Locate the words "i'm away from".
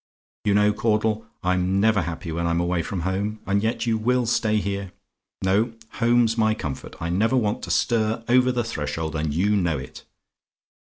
2.47-3.01